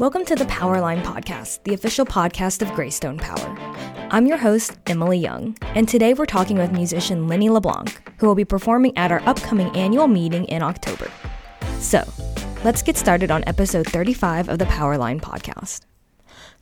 [0.00, 3.54] Welcome to the Powerline Podcast, the official podcast of Greystone Power.
[4.10, 8.34] I'm your host, Emily Young, and today we're talking with musician Lenny LeBlanc, who will
[8.34, 11.10] be performing at our upcoming annual meeting in October.
[11.80, 12.02] So,
[12.64, 15.80] let's get started on episode 35 of the Powerline Podcast.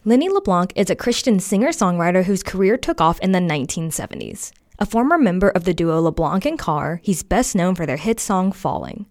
[0.05, 4.51] Lenny LeBlanc is a Christian singer songwriter whose career took off in the 1970s.
[4.81, 8.19] A former member of the duo LeBlanc and Carr, he's best known for their hit
[8.19, 9.07] song Falling.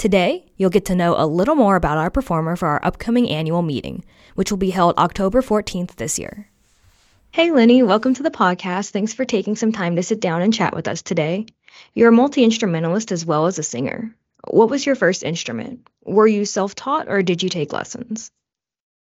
[0.00, 3.60] Today, you'll get to know a little more about our performer for our upcoming annual
[3.60, 4.02] meeting,
[4.34, 6.48] which will be held October 14th this year.
[7.32, 8.92] Hey, Lenny, welcome to the podcast.
[8.92, 11.44] Thanks for taking some time to sit down and chat with us today.
[11.92, 14.16] You're a multi instrumentalist as well as a singer.
[14.48, 15.86] What was your first instrument?
[16.02, 18.30] Were you self taught or did you take lessons?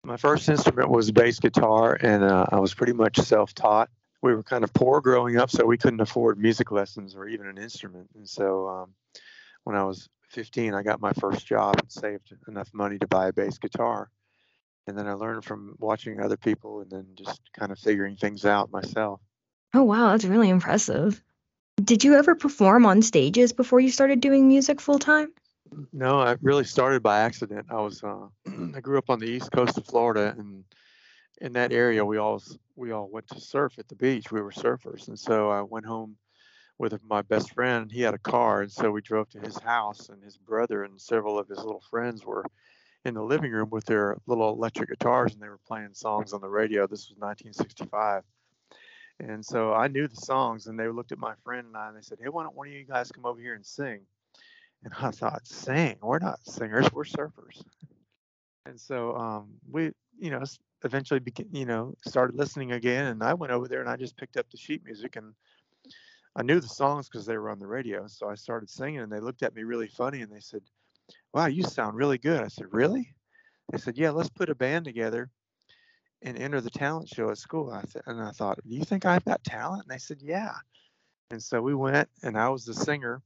[0.05, 3.89] My first instrument was bass guitar, and uh, I was pretty much self taught.
[4.21, 7.45] We were kind of poor growing up, so we couldn't afford music lessons or even
[7.47, 8.09] an instrument.
[8.15, 8.93] And so um,
[9.65, 13.27] when I was 15, I got my first job and saved enough money to buy
[13.27, 14.09] a bass guitar.
[14.85, 18.45] And then I learned from watching other people and then just kind of figuring things
[18.45, 19.19] out myself.
[19.73, 21.21] Oh, wow, that's really impressive.
[21.83, 25.31] Did you ever perform on stages before you started doing music full time?
[25.91, 27.67] No, I really started by accident.
[27.69, 28.27] I was uh,
[28.75, 30.63] I grew up on the east coast of Florida, and
[31.41, 32.41] in that area, we all
[32.75, 34.31] we all went to surf at the beach.
[34.31, 36.15] We were surfers, and so I went home
[36.79, 37.91] with my best friend.
[37.91, 40.99] He had a car, and so we drove to his house, and his brother and
[40.99, 42.45] several of his little friends were
[43.05, 46.41] in the living room with their little electric guitars, and they were playing songs on
[46.41, 46.87] the radio.
[46.87, 48.23] This was 1965.
[49.19, 51.97] And so I knew the songs, and they looked at my friend and I, and
[51.97, 54.01] they said, "Hey, why don't one of you guys come over here and sing?"
[54.83, 55.97] And I thought, "Sing?
[56.01, 56.91] We're not singers.
[56.93, 57.63] We're surfers."
[58.67, 60.43] And so um, we, you know,
[60.83, 64.17] eventually, began, you know, started listening again, and I went over there and I just
[64.17, 65.33] picked up the sheet music and
[66.37, 68.07] I knew the songs because they were on the radio.
[68.07, 70.63] So I started singing, and they looked at me really funny, and they said,
[71.33, 73.15] "Wow, you sound really good." I said, "Really?"
[73.71, 75.31] They said, "Yeah, let's put a band together
[76.21, 79.05] and enter the talent show at school." I th- and I thought, "Do you think
[79.05, 80.55] I've got talent?" And they said, "Yeah."
[81.31, 83.23] And so we went, and I was the singer,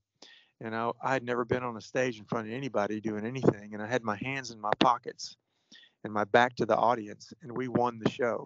[0.61, 3.73] and I I had never been on a stage in front of anybody doing anything,
[3.73, 5.37] and I had my hands in my pockets
[6.03, 8.45] and my back to the audience, and we won the show.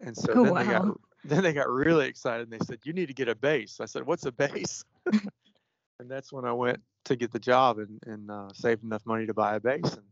[0.00, 0.96] And so Oh, then they got wow.
[1.24, 3.80] then they got really excited and they said, You need to get a bass.
[3.80, 4.84] I said, What's a bass?
[5.12, 9.26] and that's when I went to get the job and, and uh, saved enough money
[9.26, 9.94] to buy a bass.
[9.94, 10.04] And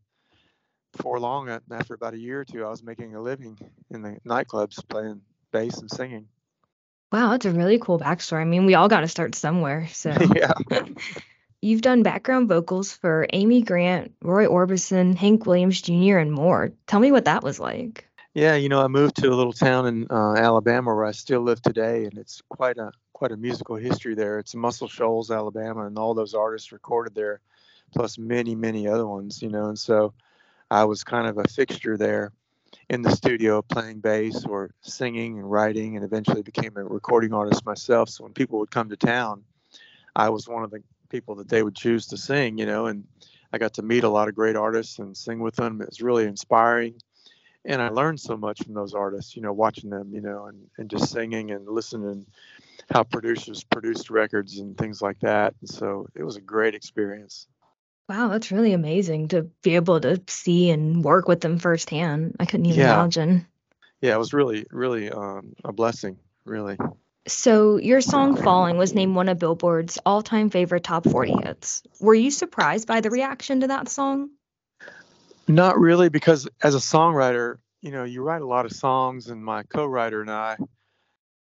[0.93, 3.59] before long, after about a year or two, I was making a living
[3.91, 6.29] in the nightclubs playing bass and singing.
[7.11, 8.43] Wow, that's a really cool backstory.
[8.43, 9.89] I mean, we all got to start somewhere.
[9.93, 10.53] So, yeah.
[11.63, 16.73] you've done background vocals for Amy Grant, Roy Orbison, Hank Williams Jr., and more.
[16.87, 18.08] Tell me what that was like.
[18.39, 21.41] Yeah, you know, I moved to a little town in uh, Alabama where I still
[21.41, 24.39] live today, and it's quite a quite a musical history there.
[24.39, 27.41] It's Muscle Shoals, Alabama, and all those artists recorded there,
[27.93, 29.65] plus many many other ones, you know.
[29.65, 30.15] And so,
[30.71, 32.31] I was kind of a fixture there
[32.89, 37.67] in the studio playing bass or singing and writing, and eventually became a recording artist
[37.67, 38.09] myself.
[38.09, 39.43] So when people would come to town,
[40.15, 43.03] I was one of the people that they would choose to sing, you know, and
[43.53, 45.83] I got to meet a lot of great artists and sing with them.
[45.83, 47.01] It was really inspiring
[47.65, 50.67] and I learned so much from those artists, you know, watching them, you know, and,
[50.79, 52.27] and just singing and listening
[52.91, 55.55] how producers produced records and things like that.
[55.61, 57.47] And so it was a great experience.
[58.09, 62.37] Wow, that's really amazing to be able to see and work with them firsthand.
[62.41, 62.95] I couldn't even Yeah.
[62.95, 63.47] imagine.
[64.01, 66.79] Yeah, it was really, really um, a blessing, really.
[67.27, 71.83] So, your song Falling was named one of Billboard's all time favorite top 40 hits.
[72.01, 74.31] Were you surprised by the reaction to that song?
[75.49, 79.43] Not really, because as a songwriter, you know, you write a lot of songs, and
[79.43, 80.59] my co-writer and I,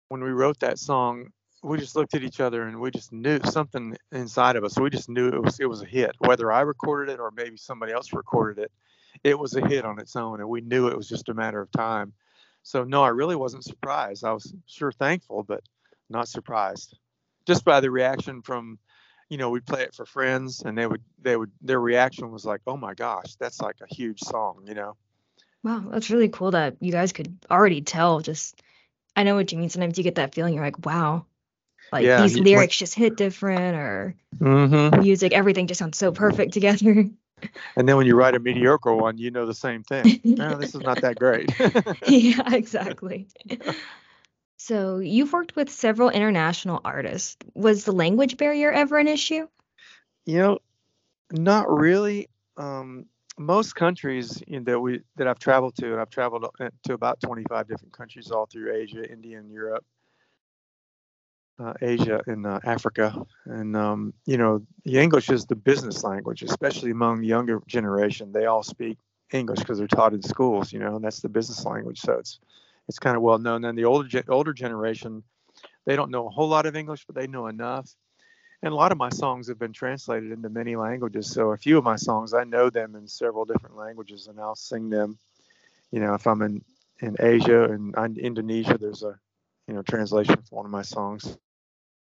[0.08, 1.32] when we wrote that song,
[1.64, 4.78] we just looked at each other and we just knew something inside of us.
[4.78, 7.56] We just knew it was it was a hit, whether I recorded it or maybe
[7.56, 8.72] somebody else recorded it.
[9.24, 11.60] It was a hit on its own, and we knew it was just a matter
[11.60, 12.12] of time.
[12.62, 14.24] So no, I really wasn't surprised.
[14.24, 15.62] I was sure thankful, but
[16.08, 16.96] not surprised,
[17.46, 18.78] just by the reaction from
[19.28, 22.44] you know, we'd play it for friends and they would they would their reaction was
[22.44, 24.96] like, "Oh my gosh, that's like a huge song," you know.
[25.64, 28.20] Wow, that's really cool that you guys could already tell.
[28.20, 28.62] Just,
[29.16, 29.68] I know what you mean.
[29.68, 31.26] Sometimes you get that feeling, you're like, wow,
[31.92, 35.02] like Yeah, these lyrics just hit different, or Mhm.
[35.02, 37.06] music, everything just sounds so perfect together.
[37.76, 40.20] And then when you write a mediocre one, you know the same thing.
[40.24, 41.50] No, this is not that great.
[42.06, 43.28] yeah, exactly.
[44.58, 47.36] So, you've worked with several international artists.
[47.54, 49.48] Was the language barrier ever an issue?
[50.26, 50.58] you know,
[51.32, 52.28] not really.
[52.56, 53.06] Um,
[53.38, 57.68] most countries that we that I've traveled to, and I've traveled uh, to about 25
[57.68, 59.84] different countries all through Asia, India, and Europe.
[61.58, 63.14] uh, Asia and uh, Africa,
[63.46, 68.32] and um, you know, the English is the business language, especially among the younger generation.
[68.32, 68.98] They all speak
[69.32, 72.00] English because they're taught in schools, you know, and that's the business language.
[72.00, 72.40] So it's
[72.88, 73.62] it's kind of well known.
[73.62, 75.22] Then the older older generation,
[75.84, 77.94] they don't know a whole lot of English, but they know enough.
[78.62, 81.30] And a lot of my songs have been translated into many languages.
[81.30, 84.56] So a few of my songs, I know them in several different languages, and I'll
[84.56, 85.18] sing them.
[85.92, 86.64] You know, if I'm in
[87.00, 89.18] in Asia and Indonesia, there's a
[89.68, 91.36] you know translation for one of my songs.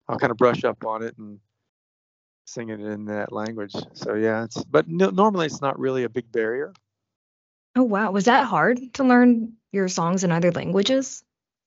[0.08, 1.38] I'll kind of brush up on it and
[2.44, 3.75] sing it in that language.
[3.94, 6.73] So yeah, it's but no, normally it's not really a big barrier.
[7.74, 11.22] Oh wow, was that hard to learn your songs in other languages?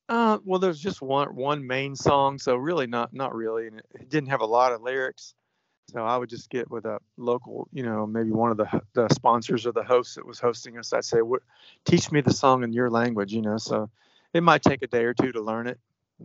[0.08, 4.08] Uh, well, there's just one one main song, so really not not really, and it
[4.08, 5.34] didn't have a lot of lyrics.
[5.90, 9.08] So I would just get with a local, you know, maybe one of the the
[9.08, 10.92] sponsors or the host that was hosting us.
[10.92, 11.18] I'd say,
[11.84, 13.56] "Teach me the song in your language," you know.
[13.56, 13.90] So
[14.32, 15.80] it might take a day or two to learn it,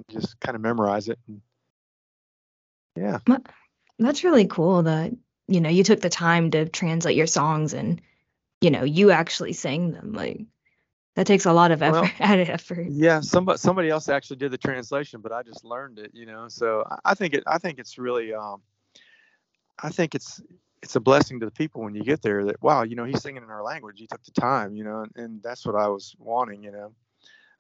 [0.10, 1.20] just kind of memorize it.
[1.28, 1.42] And,
[2.96, 3.20] yeah,
[4.00, 5.12] that's really cool that
[5.48, 8.02] you know you took the time to translate your songs and
[8.62, 10.14] you know you actually sang them.
[10.14, 10.46] Like
[11.16, 12.88] that takes a lot of effort, well, added effort.
[12.90, 16.48] Yeah, somebody somebody else actually did the translation, but I just learned it, you know.
[16.48, 18.62] So I think it I think it's really um,
[19.82, 20.42] I think it's
[20.82, 23.22] it's a blessing to the people when you get there that wow, you know, he's
[23.22, 24.00] singing in our language.
[24.00, 26.94] He took the time, you know, and, and that's what I was wanting, you know.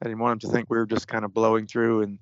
[0.01, 2.19] I didn't want him to think we were just kind of blowing through and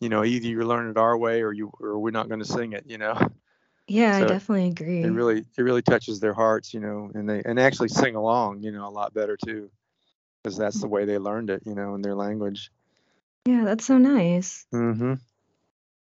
[0.00, 2.46] you know, either you learn it our way or you or we're not going to
[2.46, 3.16] sing it, you know.
[3.88, 5.02] Yeah, so I definitely agree.
[5.02, 8.62] It really it really touches their hearts, you know, and they and actually sing along,
[8.62, 9.70] you know, a lot better too
[10.42, 12.70] because that's the way they learned it, you know, in their language.
[13.46, 14.66] Yeah, that's so nice.
[14.72, 15.14] Mm-hmm.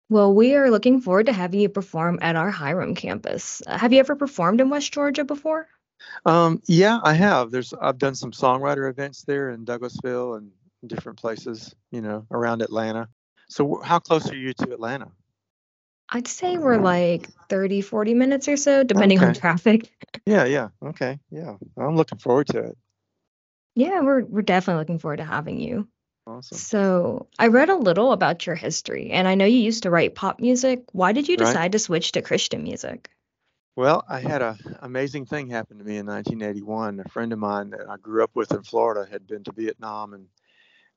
[0.10, 3.62] Well, we are looking forward to having you perform at our Hiram campus.
[3.66, 5.68] Uh, have you ever performed in West Georgia before?
[6.26, 7.52] Um, yeah, I have.
[7.52, 10.52] There's I've done some songwriter events there in Douglasville and
[10.86, 13.08] different places, you know, around Atlanta.
[13.48, 15.12] So how close are you to Atlanta?
[16.12, 19.28] I'd say we're like 30, 40 minutes or so, depending okay.
[19.28, 19.90] on traffic.
[20.28, 20.68] Yeah, yeah.
[20.86, 21.19] Okay.
[21.31, 21.56] Yeah.
[21.78, 22.78] I'm looking forward to it.
[23.74, 25.88] Yeah, we're we're definitely looking forward to having you.
[26.28, 26.58] Awesome.
[26.60, 30.13] So, I read a little about your history, and I know you used to write
[30.13, 30.84] pop music.
[30.92, 31.72] Why did you decide right.
[31.72, 33.10] to switch to Christian music?
[33.75, 37.00] Well, I had an amazing thing happen to me in 1981.
[37.00, 40.13] A friend of mine that I grew up with in Florida had been to Vietnam,
[40.13, 40.28] and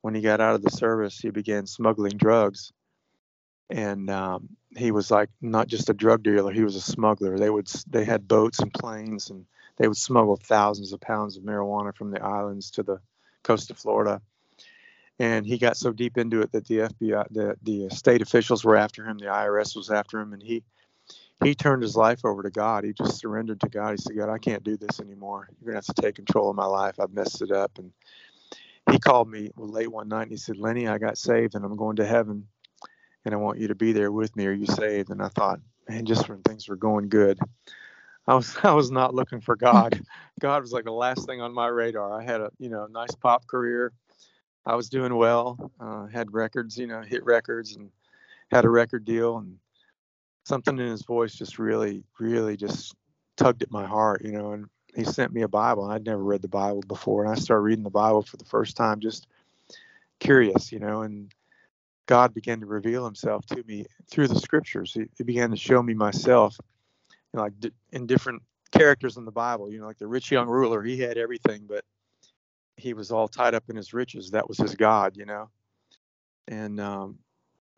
[0.02, 2.72] when he got out of the service, he began smuggling drugs.
[3.70, 7.38] And um, he was like not just a drug dealer; he was a smuggler.
[7.38, 9.46] They would they had boats and planes, and
[9.76, 13.00] they would smuggle thousands of pounds of marijuana from the islands to the
[13.43, 14.20] coast of Florida.
[15.19, 18.76] And he got so deep into it that the FBI, the, the state officials were
[18.76, 20.64] after him, the IRS was after him, and he
[21.43, 22.84] he turned his life over to God.
[22.84, 23.93] He just surrendered to God.
[23.93, 25.49] He said, God, I can't do this anymore.
[25.61, 26.99] You're gonna have to take control of my life.
[27.00, 27.78] I've messed it up.
[27.78, 27.93] And
[28.90, 31.76] he called me late one night and he said, Lenny, I got saved and I'm
[31.76, 32.46] going to heaven
[33.25, 34.47] and I want you to be there with me.
[34.47, 35.11] Are you saved?
[35.11, 37.38] And I thought, man, just when things were going good,
[38.26, 40.00] I was I was not looking for God.
[40.41, 42.19] God was like the last thing on my radar.
[42.19, 43.93] I had a you know nice pop career.
[44.67, 45.73] I was doing well.
[45.79, 47.91] Uh, had records, you know, hit records, and
[48.50, 49.38] had a record deal.
[49.38, 49.59] And
[50.44, 52.94] something in his voice just really, really just
[53.37, 54.53] tugged at my heart, you know.
[54.53, 55.85] And he sent me a Bible.
[55.85, 58.76] I'd never read the Bible before, and I started reading the Bible for the first
[58.76, 59.26] time, just
[60.19, 61.03] curious, you know.
[61.03, 61.31] And
[62.06, 64.92] God began to reveal Himself to me through the Scriptures.
[64.94, 66.56] He, he began to show me myself
[67.34, 67.52] know, like
[67.92, 68.42] in different
[68.72, 69.70] characters in the Bible.
[69.70, 71.84] You know, like the rich young ruler, he had everything, but
[72.76, 74.30] he was all tied up in his riches.
[74.30, 75.50] That was his God, you know,
[76.49, 77.18] and um,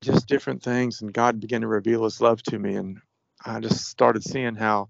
[0.02, 1.02] just different things.
[1.02, 2.98] And God began to reveal His love to me, and
[3.44, 4.88] I just started seeing how,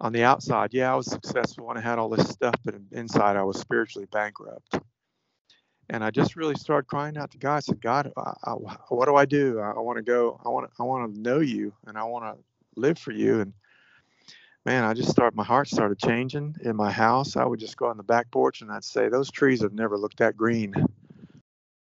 [0.00, 3.36] on the outside, yeah, I was successful and I had all this stuff, but inside
[3.36, 4.78] I was spiritually bankrupt.
[5.88, 7.56] And I just really started crying out to God.
[7.56, 8.50] I said, God, I, I,
[8.88, 9.60] what do I do?
[9.60, 10.40] I, I want to go.
[10.44, 10.70] I want.
[10.78, 12.42] I want to know you, and I want to
[12.76, 13.40] live for you.
[13.40, 13.52] And
[14.66, 17.36] man, I just started, my heart started changing in my house.
[17.36, 19.96] I would just go on the back porch and I'd say, those trees have never
[19.96, 20.74] looked that green.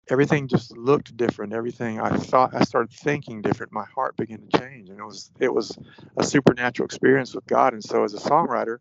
[0.07, 1.53] Everything just looked different.
[1.53, 3.71] Everything I thought, I started thinking different.
[3.73, 5.77] My heart began to change, and it was it was
[6.17, 7.73] a supernatural experience with God.
[7.73, 8.79] And so, as a songwriter,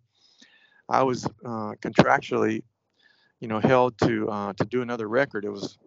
[0.88, 2.62] I was uh, contractually,
[3.40, 5.44] you know, held to uh, to do another record.
[5.44, 5.78] It was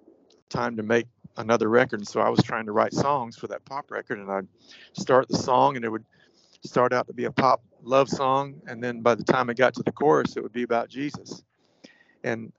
[0.49, 3.63] time to make another record, and so I was trying to write songs for that
[3.65, 4.47] pop record, and I'd
[4.93, 6.05] start the song, and it would
[6.63, 9.73] start out to be a pop love song, and then by the time it got
[9.75, 11.43] to the chorus, it would be about Jesus.
[12.23, 12.51] And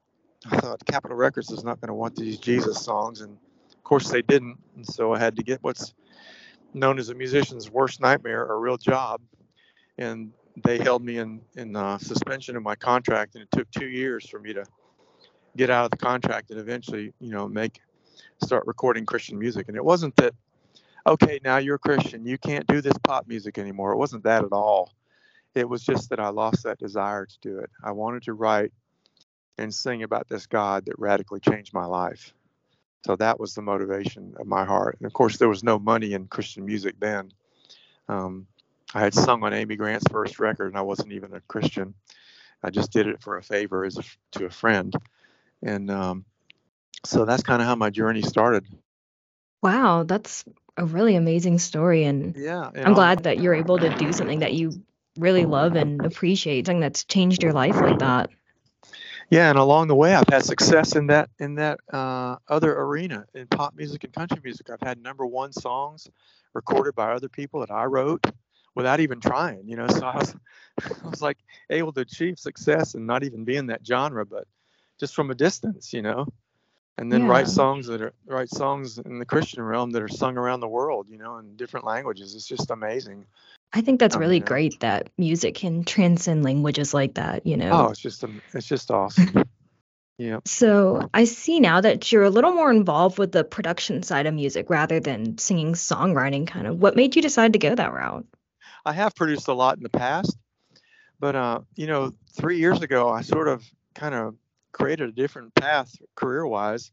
[0.51, 3.37] I thought Capitol Records is not going to want these Jesus songs, and
[3.73, 4.59] of course they didn't.
[4.77, 5.95] And so I had to get what's
[6.75, 9.21] known as a musician's worst nightmare, a real job,
[9.99, 10.33] and
[10.65, 14.29] they held me in in uh, suspension of my contract, and it took two years
[14.29, 14.65] for me to
[15.57, 17.81] get out of the contract and eventually, you know, make
[18.43, 19.69] start recording Christian music.
[19.69, 20.35] And it wasn't that
[21.07, 23.93] okay, now you're a Christian, you can't do this pop music anymore.
[23.93, 24.93] It wasn't that at all.
[25.55, 27.71] It was just that I lost that desire to do it.
[27.83, 28.73] I wanted to write
[29.59, 32.33] and sing about this God that radically changed my life.
[33.05, 34.97] So that was the motivation of my heart.
[34.99, 37.33] And of course, there was no money in Christian music then.
[38.09, 38.47] Um,
[38.95, 41.95] I had sung on Amy Grant's first record, and I wasn't even a Christian.
[42.63, 44.95] I just did it for a favor as a, to a friend,
[45.63, 46.25] and um,
[47.05, 48.67] so that's kind of how my journey started.
[49.63, 50.45] Wow, that's
[50.77, 54.41] a really amazing story, and yeah, and I'm glad that you're able to do something
[54.41, 54.83] that you
[55.19, 58.31] really love and appreciate, something that's changed your life like that.
[59.31, 63.25] Yeah, and along the way, I've had success in that in that uh, other arena
[63.35, 64.69] in pop music and country music.
[64.71, 66.09] I've had number one songs
[66.55, 68.27] recorded by other people that I wrote
[68.75, 69.67] without even trying.
[69.69, 70.35] You know, so I was
[71.05, 71.39] I was like
[71.71, 74.47] able to achieve success and not even be in that genre, but
[75.03, 75.93] just from a distance.
[75.93, 76.27] You know,
[76.97, 77.29] and then Yeah.
[77.29, 80.69] write songs that are write songs in the Christian realm that are sung around the
[80.69, 81.09] world.
[81.11, 82.37] You know, in different languages.
[82.37, 83.27] It's just amazing.
[83.73, 84.45] I think that's really yeah.
[84.45, 87.71] great that music can transcend languages like that, you know.
[87.73, 89.45] Oh, it's just it's just awesome.
[90.19, 90.39] yeah.
[90.45, 94.35] So I see now that you're a little more involved with the production side of
[94.35, 96.79] music rather than singing songwriting kind of.
[96.79, 98.27] What made you decide to go that route?
[98.85, 100.37] I have produced a lot in the past,
[101.19, 104.37] but uh, you know, three years ago, I sort of kind of
[104.73, 106.91] created a different path career-wise.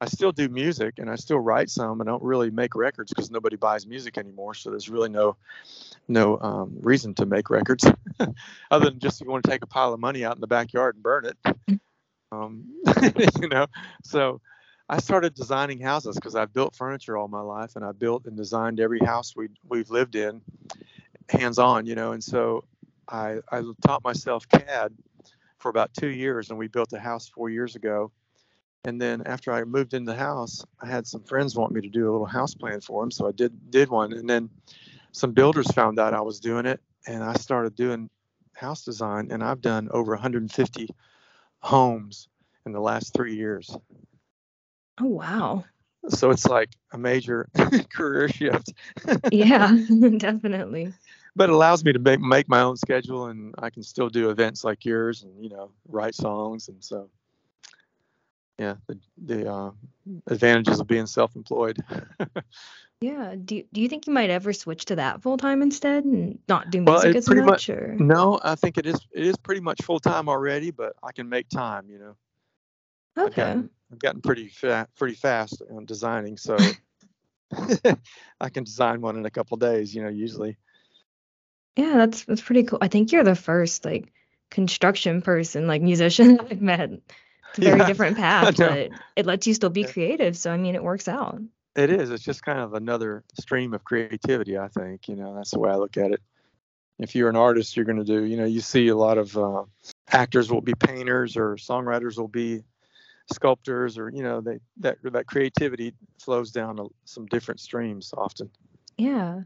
[0.00, 2.00] I still do music and I still write some.
[2.00, 5.36] I don't really make records because nobody buys music anymore, so there's really no
[6.08, 7.84] no um, reason to make records
[8.70, 10.96] other than just you want to take a pile of money out in the backyard
[10.96, 11.80] and burn it.
[12.32, 12.64] Um,
[13.40, 13.66] you know,
[14.02, 14.40] so
[14.88, 18.36] I started designing houses because I've built furniture all my life, and I built and
[18.36, 20.40] designed every house we we've lived in,
[21.28, 21.86] hands on.
[21.86, 22.64] You know, and so
[23.08, 24.94] I I taught myself CAD
[25.60, 28.10] for about two years, and we built a house four years ago.
[28.84, 31.88] And then after I moved in the house, I had some friends want me to
[31.88, 34.12] do a little house plan for them, so I did did one.
[34.12, 34.50] And then
[35.12, 38.08] some builders found out I was doing it, and I started doing
[38.54, 40.88] house design, and I've done over 150
[41.60, 42.28] homes
[42.64, 43.76] in the last three years.
[44.98, 45.64] Oh, wow.
[46.08, 47.48] So it's like a major
[47.92, 48.72] career shift,
[49.30, 49.76] Yeah,
[50.16, 50.94] definitely.
[51.36, 54.30] But it allows me to make, make my own schedule, and I can still do
[54.30, 57.08] events like yours, and you know, write songs, and so
[58.58, 59.70] yeah, the the uh,
[60.26, 61.78] advantages of being self-employed.
[63.00, 63.34] Yeah.
[63.42, 66.38] Do you, do you think you might ever switch to that full time instead and
[66.48, 67.70] not do music it as pretty much?
[67.70, 71.12] Or no, I think it is it is pretty much full time already, but I
[71.12, 71.88] can make time.
[71.88, 72.16] You know,
[73.16, 73.42] I've okay.
[73.42, 76.58] gotten, I've gotten pretty fa- pretty fast on designing, so
[78.40, 79.94] I can design one in a couple days.
[79.94, 80.58] You know, usually.
[81.76, 82.78] Yeah, that's that's pretty cool.
[82.82, 84.12] I think you're the first like
[84.50, 86.90] construction person, like musician I've met.
[86.92, 90.36] It's a very Yeah, different path, but it lets you still be creative.
[90.36, 91.40] So I mean, it works out.
[91.76, 92.10] It is.
[92.10, 94.58] It's just kind of another stream of creativity.
[94.58, 95.08] I think.
[95.08, 96.20] You know, that's the way I look at it.
[96.98, 98.24] If you're an artist, you're going to do.
[98.24, 99.64] You know, you see a lot of uh,
[100.10, 102.62] actors will be painters, or songwriters will be
[103.32, 108.50] sculptors, or you know, they that that creativity flows down some different streams often.
[108.98, 109.42] Yeah.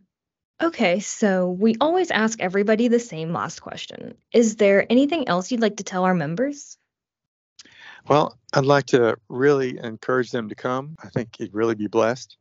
[0.63, 4.15] Okay, so we always ask everybody the same last question.
[4.33, 6.79] Is there anything else you'd like to tell our members?
[8.07, 10.97] Well, I'd like to really encourage them to come.
[11.03, 12.37] I think you'd really be blessed,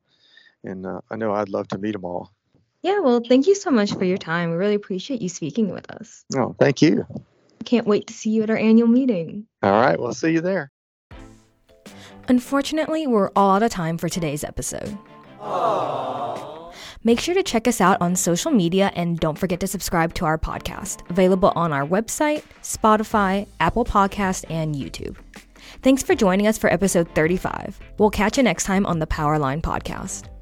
[0.63, 2.32] and uh, I know I'd love to meet them all.
[2.84, 4.51] Yeah, well, thank you so much for your time.
[4.51, 6.25] We really appreciate you speaking with us.
[6.36, 7.08] Oh, thank you.
[7.65, 9.48] Can't wait to see you at our annual meeting.
[9.63, 10.70] All right, we'll see you there.
[12.27, 14.98] Unfortunately, we're all out of time for today's episode.
[17.05, 20.25] Make sure to check us out on social media and don't forget to subscribe to
[20.25, 25.17] our podcast, available on our website, Spotify, Apple Podcast, and YouTube.
[25.81, 27.79] Thanks for joining us for episode 35.
[27.98, 30.32] We'll catch you next time on the Powerline Podcast.